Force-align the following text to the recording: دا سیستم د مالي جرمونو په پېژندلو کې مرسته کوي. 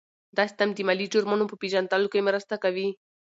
دا 0.35 0.43
سیستم 0.49 0.69
د 0.73 0.77
مالي 0.87 1.05
جرمونو 1.13 1.49
په 1.49 1.55
پېژندلو 1.61 2.11
کې 2.13 2.25
مرسته 2.27 2.55
کوي. 2.63 2.87